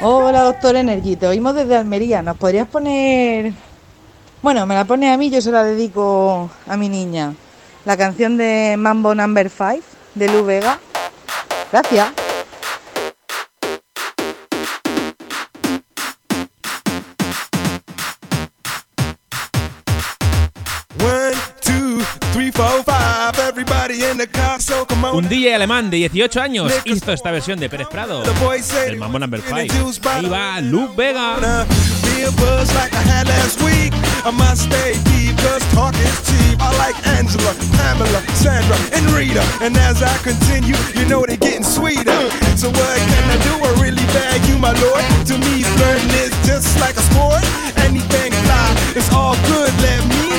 Hola, 0.01 0.43
doctor 0.45 0.77
Energy, 0.77 1.17
te 1.17 1.27
oímos 1.27 1.57
desde 1.57 1.77
Almería. 1.77 2.23
¿Nos 2.23 2.37
podrías 2.37 2.69
poner... 2.69 3.53
Bueno, 4.43 4.65
me 4.65 4.77
la 4.77 4.85
pone 4.85 5.11
a 5.11 5.17
mí, 5.17 5.29
yo 5.29 5.41
se 5.41 5.51
la 5.51 5.65
dedico 5.65 6.49
a 6.69 6.77
mi 6.77 6.89
niña. 6.89 7.35
La 7.85 7.97
canción 7.97 8.37
de 8.37 8.77
Mambo 8.79 9.13
Number 9.17 9.51
5 9.51 9.81
de 10.15 10.29
Lu 10.29 10.45
Vega. 10.45 10.79
Gracias. 11.73 12.28
Un 25.15 25.29
DJ 25.31 25.55
alemán 25.55 25.89
de 25.89 25.97
18 25.97 26.43
años 26.43 26.73
hizo 26.85 27.11
esta 27.11 27.31
versión 27.31 27.59
de 27.59 27.71
Pérez 27.71 27.89
Prado, 27.89 28.23
del 28.23 28.99
Mambo 28.99 29.19
Number 29.19 29.41
5. 29.41 30.11
Ahí 30.11 30.27
va 30.27 30.61
Luke 30.61 30.93
Vega. 30.95 31.65
Be 32.03 32.25
a 32.25 32.31
buzz 32.33 32.75
like 32.75 32.93
I 32.93 33.01
had 33.01 33.27
last 33.29 33.63
week. 33.63 33.95
I 34.27 34.31
must 34.31 34.65
stay 34.69 34.93
deep, 35.05 35.37
cause 35.39 35.65
talk 35.73 35.95
is 35.95 36.21
cheap. 36.29 36.61
I 36.61 36.71
like 36.77 36.97
Angela, 37.17 37.55
Pamela, 37.79 38.21
Sandra, 38.35 38.77
and 38.93 39.09
Rita. 39.17 39.43
And 39.63 39.75
as 39.79 40.03
I 40.03 40.15
continue, 40.19 40.77
you 40.95 41.09
know 41.09 41.25
they're 41.25 41.39
getting 41.39 41.65
sweeter. 41.65 42.13
So 42.57 42.69
what 42.69 42.99
can 42.99 43.25
I 43.31 43.39
do? 43.41 43.55
I 43.65 43.73
really 43.81 44.05
bag 44.13 44.45
you, 44.51 44.59
my 44.59 44.73
lord. 44.83 45.05
To 45.29 45.39
me, 45.39 45.63
flirting 45.63 46.13
is 46.21 46.35
just 46.45 46.79
like 46.79 46.97
a 46.97 47.05
sport. 47.09 47.41
Anything 47.79 48.33
fly, 48.45 48.75
it's 48.95 49.11
all 49.15 49.35
good. 49.49 49.73
Let 49.81 50.05
me 50.09 50.28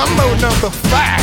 Mambo 0.00 0.32
number 0.40 0.70
five. 0.88 1.20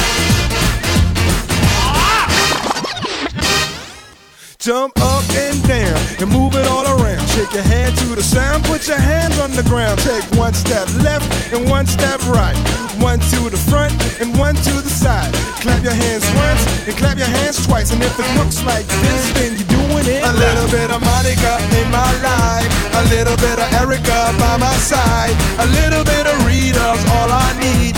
Jump 4.60 4.94
up 5.02 5.26
and 5.34 5.58
down 5.68 5.98
and 6.22 6.30
move 6.30 6.54
it 6.54 6.68
all 6.68 6.86
around. 6.86 7.26
Shake 7.30 7.52
your 7.54 7.64
hand 7.64 7.98
to 7.98 8.14
the 8.14 8.22
sound, 8.22 8.64
put 8.66 8.88
your 8.88 9.00
hands 9.00 9.40
on 9.40 9.50
the 9.54 9.64
ground. 9.64 9.98
Take 10.02 10.24
one 10.38 10.54
step 10.54 10.86
left 11.02 11.26
and 11.52 11.68
one 11.68 11.88
step 11.88 12.22
right. 12.30 12.54
One 13.02 13.18
to 13.34 13.50
the 13.50 13.58
front 13.58 13.98
and 14.22 14.38
one 14.38 14.54
to 14.54 14.74
the 14.86 14.94
side. 14.94 15.34
Clap 15.58 15.82
your 15.82 15.98
hands 15.98 16.30
once 16.38 16.62
and 16.86 16.96
clap 16.96 17.18
your 17.18 17.34
hands 17.34 17.66
twice. 17.66 17.92
And 17.92 18.04
if 18.04 18.14
it 18.14 18.30
looks 18.38 18.62
like 18.62 18.86
this, 18.86 19.24
then 19.34 19.58
you're 19.58 19.74
doing 19.74 20.06
it. 20.06 20.22
A 20.22 20.34
little 20.38 20.70
bit 20.70 20.94
of 20.94 21.02
Monica 21.02 21.58
in 21.82 21.90
my 21.90 22.14
life. 22.22 22.70
A 22.94 23.04
little 23.10 23.38
bit 23.38 23.58
of 23.58 23.74
Erica 23.82 24.38
by 24.38 24.58
my 24.62 24.78
side. 24.78 25.34
A 25.66 25.68
little 25.82 26.06
bit 26.06 26.30
of 26.30 26.46
Rita's 26.46 27.02
all 27.18 27.34
I 27.34 27.58
need. 27.58 27.98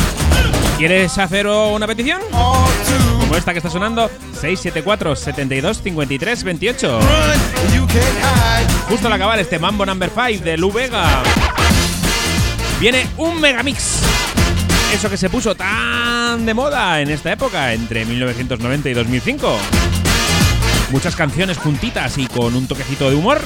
¿Quieres 0.77 1.17
hacer 1.17 1.47
una 1.47 1.85
petición? 1.85 2.21
Como 2.31 3.35
esta 3.35 3.51
que 3.51 3.59
está 3.59 3.69
sonando, 3.69 4.09
674 4.33 5.15
72 5.15 5.81
53 5.83 6.43
28. 6.43 6.99
Justo 8.89 9.07
al 9.07 9.13
acabar 9.13 9.39
este 9.39 9.59
Mambo 9.59 9.85
Number 9.85 10.09
5 10.09 10.43
de 10.43 10.57
Lu 10.57 10.71
Vega. 10.71 11.23
Viene 12.79 13.07
un 13.17 13.39
megamix. 13.39 13.99
Eso 14.93 15.09
que 15.09 15.17
se 15.17 15.29
puso 15.29 15.55
tan 15.55 16.45
de 16.45 16.53
moda 16.53 16.99
en 16.99 17.09
esta 17.09 17.31
época, 17.31 17.73
entre 17.73 18.03
1990 18.03 18.89
y 18.89 18.93
2005. 18.93 19.57
Muchas 20.89 21.15
canciones 21.15 21.57
juntitas 21.57 22.17
y 22.17 22.25
con 22.25 22.55
un 22.55 22.67
toquecito 22.67 23.09
de 23.09 23.15
humor. 23.15 23.39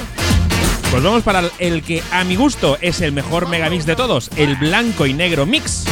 Pues 0.90 1.02
vamos 1.02 1.22
para 1.22 1.42
el 1.58 1.82
que 1.82 2.02
a 2.10 2.24
mi 2.24 2.36
gusto 2.36 2.78
es 2.80 3.00
el 3.00 3.12
mejor 3.12 3.48
megamix 3.48 3.86
de 3.86 3.94
todos, 3.94 4.30
el 4.36 4.56
blanco 4.56 5.06
y 5.06 5.12
negro 5.12 5.44
mix, 5.44 5.84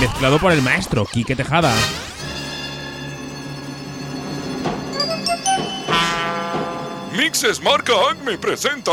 mezclado 0.00 0.38
por 0.38 0.52
el 0.52 0.62
maestro 0.62 1.04
Quique 1.06 1.34
Tejada. 1.36 1.72
Mixes 7.12 7.60
Marca 7.62 7.92
Acme 8.10 8.36
presenta. 8.38 8.92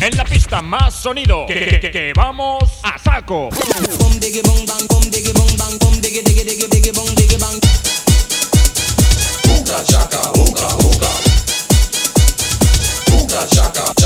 en 0.02 0.16
la 0.16 0.24
pista 0.24 0.60
más 0.62 0.94
sonido. 0.94 1.46
Que, 1.46 1.54
que- 1.54 1.80
que- 1.80 1.90
que 1.90 2.12
vamos 2.14 2.64
a 2.82 2.98
saco. 2.98 3.50
I 13.40 13.97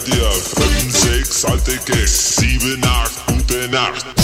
dir. 0.00 0.30
5, 0.30 0.96
6, 0.96 1.44
alte 1.44 1.76
Keks. 1.78 2.36
7, 2.36 2.82
8, 2.84 3.26
gute 3.26 3.68
Nacht. 3.68 4.17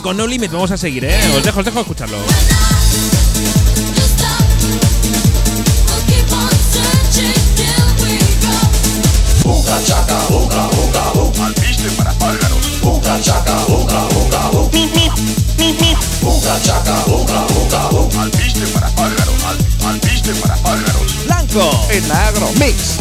Con 0.00 0.16
No 0.16 0.26
Limit 0.26 0.50
vamos 0.50 0.70
a 0.70 0.76
seguir, 0.76 1.04
¿eh? 1.04 1.18
Os 1.36 1.42
dejo, 1.44 1.60
os 1.60 1.64
dejo 1.64 1.80
escucharlo. 1.80 2.16
Uga 9.44 9.78
chaca, 9.84 10.18
uga, 10.30 10.68
uga, 10.82 11.12
uga. 11.14 11.46
Alpiste 11.46 11.90
para 11.96 12.12
pájaros. 12.14 12.82
Uga 12.82 13.20
chaca, 13.20 13.56
uga, 13.68 14.06
uga, 14.18 14.50
uga. 14.50 14.70
Uga 16.22 16.62
chaca, 16.62 16.96
uga, 17.06 17.46
uga, 17.46 17.88
uga. 17.90 18.22
Alpiste 18.22 18.66
para 18.68 18.88
pájaros. 18.90 19.34
Al- 19.46 19.88
Alpiste 19.90 20.34
para 20.36 20.56
pájaros. 20.56 21.24
Blanco 21.26 21.86
en 21.90 22.08
la 22.08 22.26
agro 22.28 22.48
mix. 22.58 22.98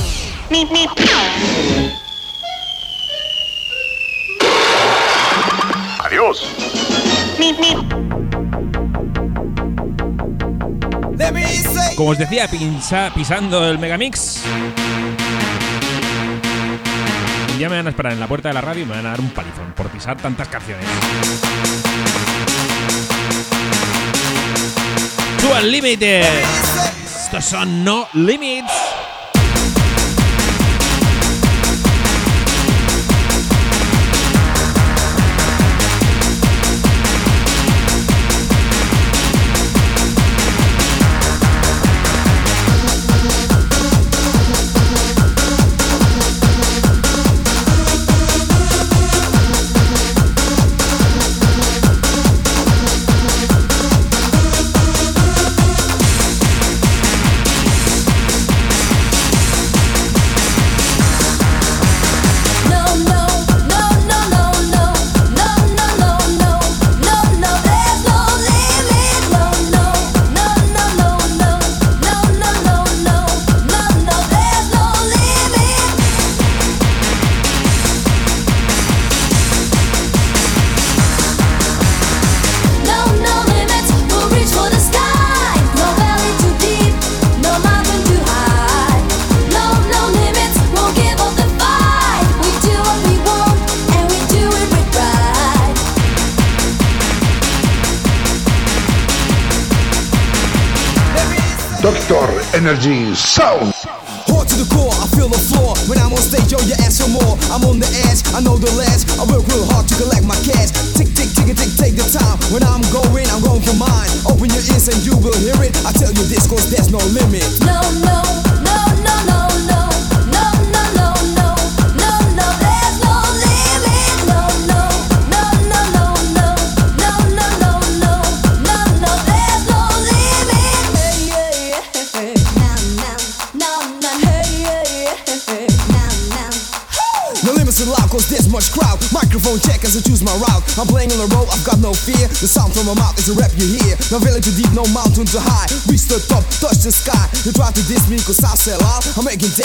Adiós. 6.03 6.70
Como 11.95 12.11
os 12.11 12.17
decía, 12.17 12.47
pisando 13.13 13.69
el 13.69 13.77
Megamix. 13.77 14.41
Día 17.57 17.69
me 17.69 17.77
van 17.77 17.87
a 17.87 17.89
esperar 17.91 18.13
en 18.13 18.19
la 18.19 18.27
puerta 18.27 18.47
de 18.47 18.55
la 18.55 18.61
radio 18.61 18.83
y 18.83 18.85
me 18.85 18.95
van 18.95 19.05
a 19.05 19.09
dar 19.09 19.19
un 19.19 19.29
palizón 19.29 19.73
por 19.75 19.87
pisar 19.89 20.17
tantas 20.17 20.47
canciones. 20.47 20.85
To 25.41 25.57
Unlimited. 25.61 26.43
Estos 27.05 27.45
son 27.45 27.83
No 27.83 28.07
Limits. 28.13 28.90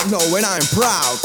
And 0.06 0.14
I'm 0.14 0.60
proud. 0.72 1.18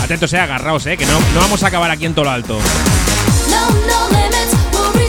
Atentos, 0.00 0.32
eh, 0.32 0.38
agarraos, 0.38 0.86
eh, 0.86 0.96
que 0.96 1.04
no, 1.06 1.18
no 1.34 1.40
vamos 1.40 1.60
a 1.64 1.66
acabar 1.66 1.90
aquí 1.90 2.06
en 2.06 2.14
todo 2.14 2.26
lo 2.26 2.30
alto. 2.30 2.58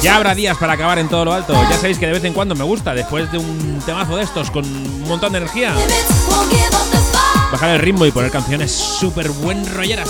Ya 0.02 0.16
habrá 0.16 0.34
días 0.34 0.58
para 0.58 0.74
acabar 0.74 0.98
en 0.98 1.08
todo 1.08 1.26
lo 1.26 1.34
alto. 1.34 1.54
Ya 1.70 1.78
sabéis 1.78 2.00
que 2.00 2.08
de 2.08 2.14
vez 2.14 2.24
en 2.24 2.34
cuando 2.34 2.56
me 2.56 2.64
gusta, 2.64 2.96
después 2.96 3.32
de 3.32 3.38
un 3.38 3.84
temazo 3.86 4.16
de 4.16 4.24
estos 4.24 4.50
con 4.50 4.66
un 4.66 5.08
montón 5.08 5.32
de 5.32 5.38
energía, 5.38 5.76
bajar 7.52 7.70
el 7.70 7.80
ritmo 7.80 8.08
y 8.08 8.12
poner 8.12 8.32
canciones 8.32 8.72
súper 8.72 9.30
buen 9.30 9.64
rolleras. 9.76 10.10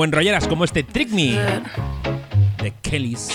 Buen 0.00 0.12
rolleras 0.12 0.48
como 0.48 0.64
este 0.64 0.82
Trick 0.82 1.10
Me 1.10 1.32
de 2.62 2.72
Kellys. 2.80 3.28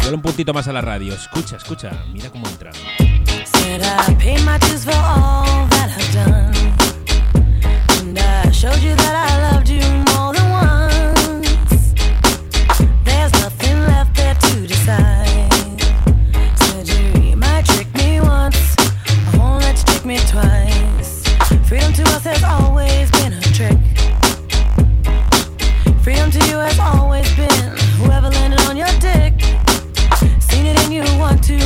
Dale 0.00 0.16
un 0.16 0.22
puntito 0.22 0.52
más 0.52 0.66
a 0.66 0.72
la 0.72 0.80
radio. 0.80 1.14
Escucha, 1.14 1.54
escucha. 1.54 1.92
Mira 2.12 2.30
cómo 2.30 2.48
entra. 2.48 2.72
To 22.24 22.30
has 22.30 22.42
always 22.42 23.10
been 23.10 23.34
a 23.34 23.40
trick. 23.52 23.76
Freedom 26.02 26.30
to 26.30 26.38
you 26.48 26.56
has 26.56 26.78
always 26.78 27.28
been 27.36 27.76
whoever 28.00 28.30
landed 28.30 28.60
on 28.60 28.78
your 28.78 28.88
dick. 28.98 29.34
Seen 30.40 30.64
it 30.64 30.80
you 30.90 31.02
one 31.18 31.38
too 31.42 31.58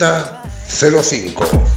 3005. 0.00 1.69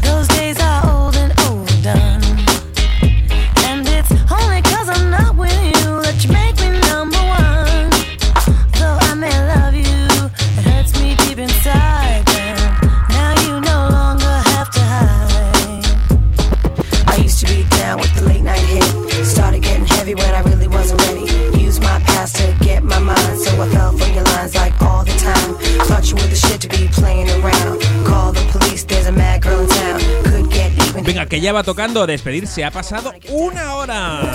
Ya 31.43 31.51
va 31.51 31.61
tocando 31.61 32.07
despedirse. 32.07 32.63
Ha 32.63 32.71
pasado 32.71 33.13
una 33.29 33.75
hora. 33.75 34.31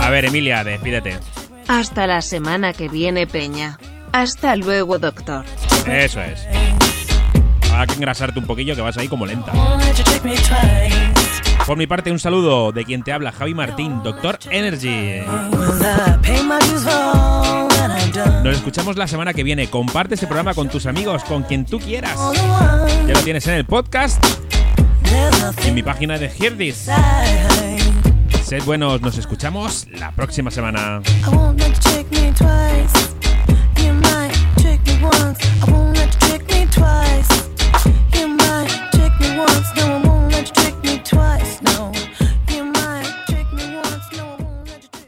A 0.00 0.10
ver, 0.10 0.24
Emilia, 0.26 0.62
despídete. 0.62 1.18
Hasta 1.66 2.06
la 2.06 2.22
semana 2.22 2.72
que 2.72 2.88
viene, 2.88 3.26
Peña. 3.26 3.76
Hasta 4.12 4.54
luego, 4.54 5.00
doctor. 5.00 5.44
Eso 5.86 6.20
es. 6.22 6.46
Habrá 7.72 7.86
que 7.86 7.94
engrasarte 7.94 8.38
un 8.38 8.46
poquillo 8.46 8.76
que 8.76 8.80
vas 8.80 8.96
ahí 8.96 9.08
como 9.08 9.26
lenta. 9.26 9.52
Por 11.66 11.76
mi 11.76 11.88
parte, 11.88 12.12
un 12.12 12.20
saludo 12.20 12.70
de 12.70 12.84
quien 12.84 13.02
te 13.02 13.12
habla, 13.12 13.32
Javi 13.32 13.54
Martín, 13.54 14.00
Doctor 14.04 14.38
Energy. 14.48 15.22
Nos 18.42 18.56
escuchamos 18.56 18.96
la 18.96 19.06
semana 19.06 19.34
que 19.34 19.42
viene. 19.42 19.68
Comparte 19.68 20.14
este 20.14 20.26
programa 20.26 20.54
con 20.54 20.68
tus 20.68 20.86
amigos, 20.86 21.22
con 21.24 21.42
quien 21.42 21.66
tú 21.66 21.78
quieras. 21.78 22.18
Ya 23.06 23.14
lo 23.14 23.20
tienes 23.22 23.46
en 23.46 23.54
el 23.54 23.66
podcast 23.66 24.22
en 25.64 25.74
mi 25.74 25.82
página 25.82 26.18
de 26.18 26.28
Hear 26.28 26.56
This. 26.56 26.88
inside. 26.88 28.42
Sed 28.42 28.64
buenos, 28.64 29.00
nos 29.02 29.18
escuchamos 29.18 29.86
la 29.92 30.10
próxima 30.12 30.50
semana. 30.50 31.02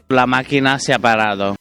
La 0.09 0.27
máquina 0.27 0.77
se 0.77 0.93
ha 0.93 0.99
parado. 0.99 1.55